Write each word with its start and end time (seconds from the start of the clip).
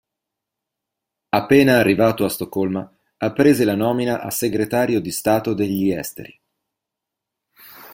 Appena 1.29 1.77
arrivato 1.77 2.25
a 2.25 2.29
Stoccolma, 2.29 2.91
apprese 3.17 3.65
la 3.65 3.75
nomina 3.75 4.19
a 4.21 4.31
segretario 4.31 4.99
di 4.99 5.11
Stato 5.11 5.53
degli 5.53 5.91
Esteri. 5.91 6.41